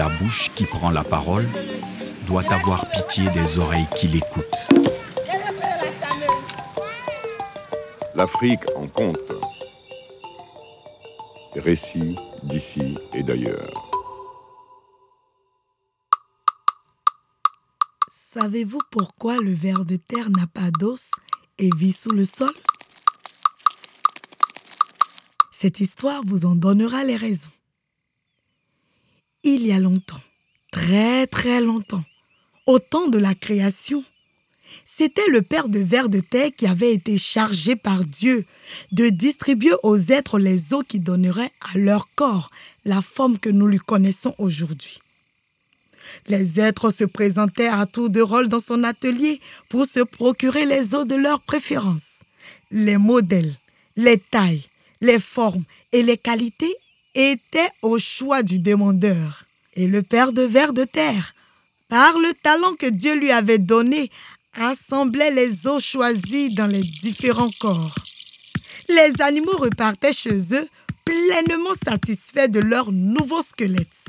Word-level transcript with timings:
La 0.00 0.08
bouche 0.08 0.48
qui 0.54 0.64
prend 0.64 0.90
la 0.90 1.04
parole 1.04 1.46
doit 2.26 2.50
avoir 2.50 2.90
pitié 2.90 3.28
des 3.28 3.58
oreilles 3.58 3.86
qui 3.94 4.06
l'écoutent. 4.06 4.70
L'Afrique 8.14 8.62
en 8.76 8.86
compte. 8.86 9.30
Récits 11.54 12.16
d'ici 12.44 12.96
et 13.12 13.22
d'ailleurs. 13.22 14.00
Savez-vous 18.08 18.80
pourquoi 18.90 19.36
le 19.36 19.52
ver 19.52 19.84
de 19.84 19.96
terre 19.96 20.30
n'a 20.30 20.46
pas 20.46 20.70
d'os 20.70 21.10
et 21.58 21.68
vit 21.76 21.92
sous 21.92 22.12
le 22.12 22.24
sol? 22.24 22.54
Cette 25.50 25.80
histoire 25.80 26.22
vous 26.24 26.46
en 26.46 26.54
donnera 26.54 27.04
les 27.04 27.16
raisons. 27.16 27.50
Il 29.42 29.66
y 29.66 29.72
a 29.72 29.78
longtemps, 29.78 30.20
très 30.70 31.26
très 31.26 31.62
longtemps, 31.62 32.04
au 32.66 32.78
temps 32.78 33.08
de 33.08 33.16
la 33.16 33.34
création, 33.34 34.04
c'était 34.84 35.28
le 35.28 35.40
père 35.40 35.70
de 35.70 35.78
ver 35.78 36.10
de 36.10 36.20
terre 36.20 36.50
qui 36.54 36.66
avait 36.66 36.92
été 36.92 37.16
chargé 37.16 37.74
par 37.74 38.04
Dieu 38.04 38.44
de 38.92 39.08
distribuer 39.08 39.72
aux 39.82 39.96
êtres 39.96 40.38
les 40.38 40.74
eaux 40.74 40.82
qui 40.82 41.00
donneraient 41.00 41.52
à 41.72 41.78
leur 41.78 42.08
corps 42.16 42.50
la 42.84 43.00
forme 43.00 43.38
que 43.38 43.48
nous 43.48 43.66
lui 43.66 43.78
connaissons 43.78 44.34
aujourd'hui. 44.36 44.98
Les 46.26 46.60
êtres 46.60 46.90
se 46.90 47.04
présentaient 47.04 47.68
à 47.68 47.86
tour 47.86 48.10
de 48.10 48.20
rôle 48.20 48.48
dans 48.48 48.60
son 48.60 48.84
atelier 48.84 49.40
pour 49.70 49.86
se 49.86 50.00
procurer 50.00 50.66
les 50.66 50.94
eaux 50.94 51.06
de 51.06 51.14
leur 51.14 51.40
préférence. 51.40 52.20
Les 52.70 52.98
modèles, 52.98 53.54
les 53.96 54.18
tailles, 54.18 54.64
les 55.00 55.18
formes 55.18 55.64
et 55.92 56.02
les 56.02 56.18
qualités 56.18 56.74
étaient 57.14 57.70
au 57.82 57.98
choix 57.98 58.42
du 58.42 58.58
demandeur. 58.58 59.44
Et 59.74 59.86
le 59.86 60.02
père 60.02 60.32
de 60.32 60.42
ver 60.42 60.72
de 60.72 60.84
terre, 60.84 61.34
par 61.88 62.18
le 62.18 62.32
talent 62.42 62.74
que 62.74 62.86
Dieu 62.86 63.14
lui 63.14 63.32
avait 63.32 63.58
donné, 63.58 64.10
assemblait 64.54 65.30
les 65.30 65.66
eaux 65.66 65.80
choisies 65.80 66.54
dans 66.54 66.66
les 66.66 66.82
différents 66.82 67.50
corps. 67.60 67.94
Les 68.88 69.20
animaux 69.20 69.56
repartaient 69.56 70.12
chez 70.12 70.54
eux 70.54 70.68
pleinement 71.04 71.74
satisfaits 71.84 72.48
de 72.48 72.60
leur 72.60 72.92
nouveau 72.92 73.42
squelette. 73.42 74.04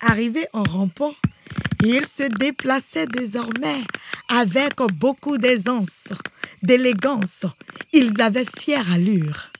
Arrivés 0.00 0.46
en 0.52 0.62
rampant, 0.62 1.14
ils 1.84 2.06
se 2.06 2.24
déplaçaient 2.24 3.06
désormais 3.06 3.80
avec 4.28 4.74
beaucoup 4.94 5.38
d'aisance, 5.38 6.08
d'élégance. 6.62 7.46
Ils 7.92 8.20
avaient 8.20 8.46
fière 8.58 8.90
allure. 8.92 9.53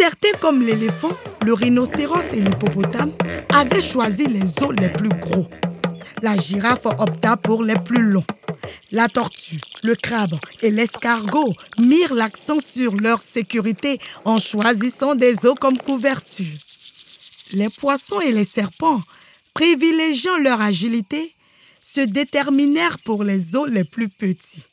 Certains, 0.00 0.32
comme 0.40 0.62
l'éléphant, 0.62 1.12
le 1.44 1.52
rhinocéros 1.52 2.32
et 2.32 2.40
l'hippopotame, 2.40 3.12
avaient 3.54 3.82
choisi 3.82 4.24
les 4.24 4.62
os 4.62 4.72
les 4.80 4.88
plus 4.88 5.10
gros. 5.10 5.46
La 6.22 6.38
girafe 6.38 6.86
opta 6.86 7.36
pour 7.36 7.62
les 7.62 7.78
plus 7.84 8.02
longs. 8.02 8.24
La 8.92 9.08
tortue, 9.08 9.60
le 9.82 9.94
crabe 9.94 10.34
et 10.62 10.70
l'escargot 10.70 11.52
mirent 11.78 12.14
l'accent 12.14 12.60
sur 12.60 12.96
leur 12.96 13.20
sécurité 13.20 14.00
en 14.24 14.38
choisissant 14.38 15.14
des 15.14 15.44
os 15.44 15.58
comme 15.60 15.76
couverture. 15.76 16.46
Les 17.52 17.68
poissons 17.68 18.22
et 18.22 18.32
les 18.32 18.44
serpents 18.44 19.02
privilégiant 19.52 20.38
leur 20.38 20.62
agilité, 20.62 21.34
se 21.82 22.00
déterminèrent 22.00 22.98
pour 23.00 23.24
les 23.24 23.54
os 23.56 23.68
les 23.68 23.84
plus 23.84 24.08
petits. 24.08 24.69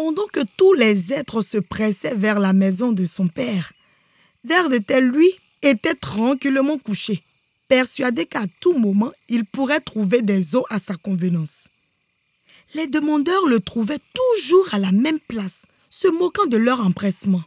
Pendant 0.00 0.28
que 0.28 0.44
tous 0.56 0.74
les 0.74 1.12
êtres 1.12 1.42
se 1.42 1.58
pressaient 1.58 2.14
vers 2.14 2.38
la 2.38 2.52
maison 2.52 2.92
de 2.92 3.04
son 3.04 3.26
père, 3.26 3.72
Vert 4.44 4.68
de 4.68 4.78
Tel, 4.78 5.08
lui, 5.08 5.28
était 5.60 5.96
tranquillement 5.96 6.78
couché, 6.78 7.20
persuadé 7.66 8.24
qu'à 8.24 8.44
tout 8.60 8.78
moment 8.78 9.10
il 9.28 9.44
pourrait 9.44 9.80
trouver 9.80 10.22
des 10.22 10.54
os 10.54 10.62
à 10.70 10.78
sa 10.78 10.94
convenance. 10.94 11.64
Les 12.74 12.86
demandeurs 12.86 13.46
le 13.46 13.58
trouvaient 13.58 13.98
toujours 14.14 14.72
à 14.72 14.78
la 14.78 14.92
même 14.92 15.18
place, 15.18 15.66
se 15.90 16.06
moquant 16.06 16.46
de 16.46 16.58
leur 16.58 16.80
empressement. 16.80 17.42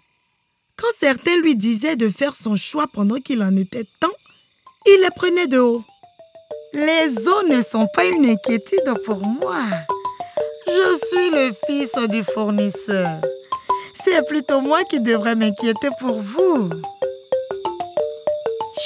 Quand 0.76 0.92
certains 1.00 1.38
lui 1.38 1.56
disaient 1.56 1.96
de 1.96 2.10
faire 2.10 2.36
son 2.36 2.58
choix 2.58 2.88
pendant 2.88 3.22
qu'il 3.22 3.44
en 3.44 3.56
était 3.56 3.88
temps, 4.02 4.18
il 4.88 5.00
les 5.00 5.16
prenait 5.16 5.48
de 5.48 5.60
haut. 5.60 5.86
Les 6.74 7.28
eaux 7.30 7.48
ne 7.48 7.62
sont 7.62 7.88
pas 7.96 8.04
une 8.08 8.26
inquiétude 8.26 8.94
pour 9.06 9.26
moi. 9.26 9.64
Je 10.92 10.98
suis 10.98 11.30
le 11.30 11.52
fils 11.66 11.96
du 12.10 12.22
fournisseur. 12.22 13.22
C'est 14.04 14.28
plutôt 14.28 14.60
moi 14.60 14.84
qui 14.84 15.00
devrais 15.00 15.36
m'inquiéter 15.36 15.88
pour 16.02 16.20
vous. 16.20 16.70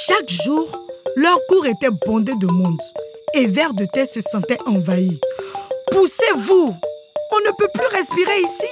Chaque 0.06 0.30
jour, 0.30 0.68
leur 1.16 1.36
cours 1.48 1.66
était 1.66 1.90
bondé 2.06 2.32
de 2.36 2.46
monde 2.46 2.80
et 3.34 3.46
Vert 3.46 3.74
de 3.74 3.86
Terre 3.86 4.06
se 4.06 4.20
sentait 4.20 4.58
envahi. 4.66 5.18
Poussez-vous 5.90 6.74
On 7.32 7.40
ne 7.40 7.56
peut 7.58 7.68
plus 7.74 7.88
respirer 7.96 8.38
ici 8.38 8.70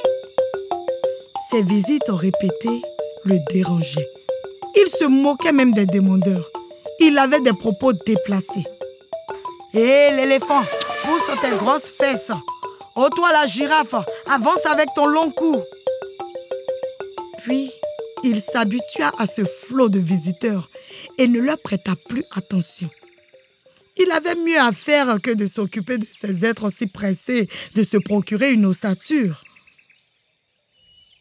Ces 1.50 1.62
visites 1.62 2.08
répétées 2.08 2.82
le 3.24 3.38
dérangeaient. 3.52 4.08
Il 4.76 4.86
se 4.86 5.06
moquait 5.06 5.52
même 5.52 5.72
des 5.72 5.86
demandeurs 5.86 6.50
il 7.00 7.18
avait 7.18 7.40
des 7.40 7.52
propos 7.52 7.92
déplacés. 7.92 8.64
Hé, 9.74 10.10
l'éléphant, 10.12 10.62
pousse 11.02 11.30
tes 11.42 11.56
grosses 11.56 11.90
fesses. 11.90 12.30
Oh, 12.96 13.08
toi, 13.14 13.32
la 13.32 13.46
girafe, 13.46 13.94
avance 14.26 14.64
avec 14.66 14.88
ton 14.94 15.06
long 15.06 15.30
cou. 15.32 15.60
Puis, 17.42 17.70
il 18.22 18.40
s'habitua 18.40 19.12
à 19.18 19.26
ce 19.26 19.44
flot 19.44 19.88
de 19.88 19.98
visiteurs 19.98 20.70
et 21.18 21.26
ne 21.26 21.40
leur 21.40 21.58
prêta 21.58 21.94
plus 22.08 22.24
attention. 22.36 22.88
Il 23.96 24.10
avait 24.12 24.36
mieux 24.36 24.60
à 24.60 24.72
faire 24.72 25.20
que 25.20 25.32
de 25.32 25.46
s'occuper 25.46 25.98
de 25.98 26.06
ces 26.06 26.44
êtres 26.44 26.70
si 26.70 26.86
pressés 26.86 27.48
de 27.74 27.82
se 27.82 27.96
procurer 27.96 28.52
une 28.52 28.66
ossature. 28.66 29.42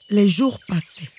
Les 0.10 0.30
jours 0.30 0.60
passaient 0.68 1.10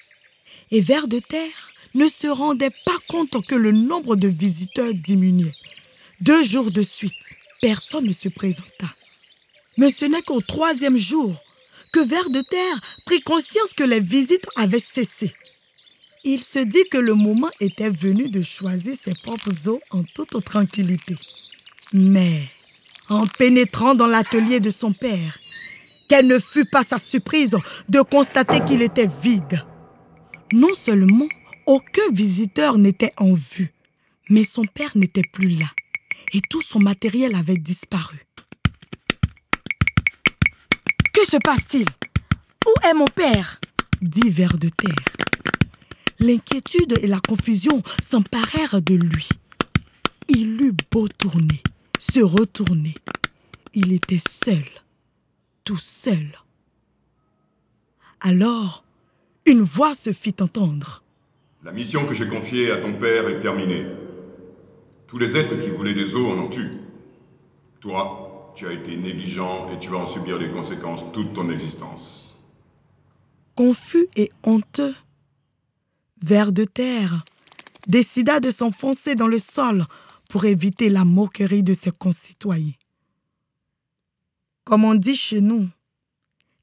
et 0.71 0.81
vers 0.81 1.09
de 1.09 1.19
terre 1.19 1.73
ne 1.95 2.09
se 2.09 2.29
rendait 2.29 2.73
pas 2.85 2.99
compte 3.09 3.45
que 3.47 3.55
le 3.57 3.73
nombre 3.73 4.15
de 4.15 4.29
visiteurs 4.29 4.95
diminuait. 4.95 5.55
Deux 6.21 6.45
jours 6.45 6.71
de 6.71 6.83
suite, 6.83 7.37
personne 7.61 8.07
ne 8.07 8.13
se 8.13 8.29
présenta. 8.29 8.87
Mais 9.77 9.91
ce 9.91 10.05
n'est 10.05 10.23
qu'au 10.23 10.41
troisième 10.41 10.97
jour 10.97 11.35
que 11.93 12.01
Ver 12.01 12.31
de 12.31 12.41
Terre 12.41 12.81
prit 13.05 13.21
conscience 13.21 13.73
que 13.75 13.85
les 13.85 14.01
visites 14.01 14.47
avaient 14.57 14.81
cessé. 14.81 15.33
Il 16.25 16.43
se 16.43 16.59
dit 16.59 16.85
que 16.91 16.99
le 16.99 17.15
moment 17.15 17.51
était 17.61 17.91
venu 17.91 18.29
de 18.31 18.43
choisir 18.43 18.97
ses 19.01 19.15
propres 19.15 19.69
eaux 19.69 19.81
en 19.91 20.03
toute 20.03 20.43
tranquillité. 20.45 21.15
Mais, 21.93 22.41
en 23.09 23.27
pénétrant 23.27 23.95
dans 23.95 24.07
l'atelier 24.07 24.59
de 24.59 24.71
son 24.71 24.93
père, 24.93 25.39
quelle 26.09 26.27
ne 26.27 26.39
fut 26.39 26.65
pas 26.65 26.83
sa 26.83 26.99
surprise 26.99 27.57
de 27.89 28.01
constater 28.01 28.61
qu'il 28.65 28.83
était 28.83 29.11
vide. 29.23 29.65
Non 30.53 30.75
seulement 30.75 31.29
aucun 31.67 32.11
visiteur 32.11 32.79
n'était 32.79 33.13
en 33.19 33.35
vue, 33.35 33.73
mais 34.31 34.45
son 34.45 34.65
père 34.67 34.93
n'était 34.97 35.23
plus 35.33 35.51
là 35.51 35.67
et 36.33 36.41
tout 36.41 36.63
son 36.63 36.81
matériel 36.81 37.35
avait 37.35 37.57
disparu. 37.57 38.27
Se 41.25 41.39
passe-t-il? 41.39 41.87
Où 42.67 42.87
est 42.87 42.93
mon 42.93 43.07
père? 43.07 43.59
Dit 44.03 44.31
Ver 44.31 44.59
de 44.59 44.69
Terre. 44.69 44.95
L'inquiétude 46.21 46.99
et 47.03 47.07
la 47.07 47.19
confusion 47.19 47.83
s'emparèrent 48.03 48.83
de 48.83 48.95
lui. 48.95 49.29
Il 50.29 50.61
eut 50.61 50.75
beau 50.91 51.09
tourner, 51.09 51.63
se 51.99 52.21
retourner. 52.21 52.95
Il 53.73 53.93
était 53.93 54.21
seul, 54.21 54.65
tout 55.65 55.79
seul. 55.79 56.39
Alors, 58.21 58.85
une 59.47 59.63
voix 59.63 59.95
se 59.95 60.13
fit 60.13 60.37
entendre. 60.41 61.03
La 61.65 61.73
mission 61.73 62.07
que 62.07 62.15
j'ai 62.15 62.29
confiée 62.29 62.71
à 62.71 62.77
ton 62.77 62.93
père 62.93 63.29
est 63.29 63.41
terminée. 63.41 63.87
Tous 65.07 65.19
les 65.19 65.37
êtres 65.39 65.57
qui 65.57 65.71
voulaient 65.71 65.95
des 65.95 66.15
eaux 66.15 66.31
en 66.31 66.39
ont 66.39 66.51
eu. 66.53 66.73
Toi, 67.81 68.34
tu 68.55 68.67
as 68.67 68.73
été 68.73 68.97
négligent 68.97 69.69
et 69.73 69.79
tu 69.79 69.89
vas 69.89 69.99
en 69.99 70.09
subir 70.09 70.39
les 70.39 70.51
conséquences 70.51 71.01
toute 71.13 71.35
ton 71.35 71.51
existence. 71.51 72.35
Confus 73.55 74.09
et 74.17 74.31
honteux, 74.43 74.95
Ver 76.23 76.53
de 76.53 76.65
terre 76.65 77.25
décida 77.87 78.41
de 78.41 78.49
s'enfoncer 78.49 79.15
dans 79.15 79.27
le 79.27 79.39
sol 79.39 79.85
pour 80.31 80.47
éviter 80.47 80.89
la 80.89 81.05
moquerie 81.05 81.63
de 81.63 81.75
ses 81.75 81.91
concitoyens. 81.91 82.73
Comme 84.65 84.85
on 84.85 84.95
dit 84.95 85.17
chez 85.17 85.43
nous, 85.43 85.69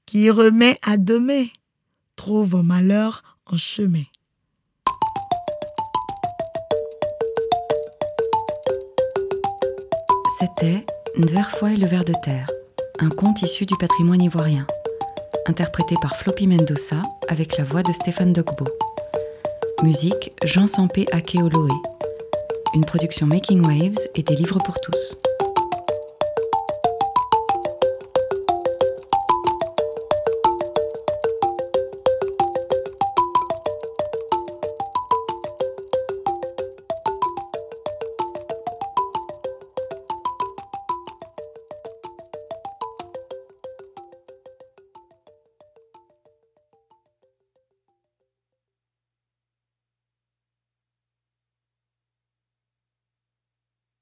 qui 0.07 0.31
remet 0.31 0.79
à 0.81 0.97
demain 0.97 1.45
trouve 2.15 2.63
malheur 2.63 3.23
en 3.45 3.57
chemin. 3.57 4.03
C'était 10.39 10.85
Nverfoy 11.17 11.73
et 11.73 11.77
le 11.77 11.87
ver 11.87 12.05
de 12.05 12.13
terre, 12.23 12.49
un 12.99 13.09
conte 13.09 13.41
issu 13.41 13.65
du 13.65 13.75
patrimoine 13.77 14.21
ivoirien, 14.21 14.65
interprété 15.45 15.95
par 16.01 16.15
Floppy 16.15 16.47
Mendoza 16.47 17.01
avec 17.27 17.57
la 17.57 17.65
voix 17.65 17.83
de 17.83 17.91
Stéphane 17.91 18.31
Dogbo. 18.31 18.65
Musique 19.83 20.33
Jean 20.45 20.67
Sampé 20.67 21.05
Akeoloé. 21.11 21.73
une 22.73 22.85
production 22.85 23.27
Making 23.27 23.65
Waves 23.65 23.99
et 24.15 24.23
des 24.23 24.35
livres 24.35 24.59
pour 24.63 24.79
tous. 24.79 25.17